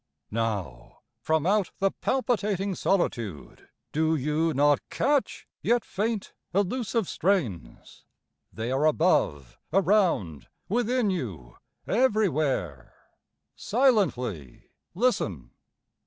Now, 0.31 1.01
From 1.21 1.45
out 1.45 1.69
the 1.77 1.91
palpitating 1.91 2.73
solitude 2.73 3.67
Do 3.91 4.15
you 4.15 4.51
not 4.51 4.79
catch, 4.89 5.47
yet 5.61 5.85
faint, 5.85 6.33
elusive 6.55 7.07
strains? 7.07 8.03
They 8.51 8.71
are 8.71 8.87
above, 8.87 9.59
around, 9.71 10.47
within 10.67 11.11
you, 11.11 11.57
everywhere. 11.85 12.95
Silently 13.55 14.71
listen! 14.95 15.51